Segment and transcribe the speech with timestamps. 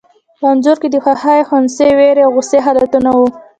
[0.39, 3.25] په انځور کې د خوښي، خنثی، وېرې او غوسې حالتونه وو.